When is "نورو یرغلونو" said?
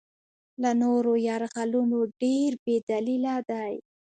0.81-1.99